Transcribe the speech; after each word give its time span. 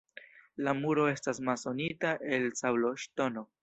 La 0.67 0.73
muro 0.79 1.05
estas 1.11 1.43
masonita 1.51 2.17
el 2.39 2.53
sabloŝtono. 2.65 3.51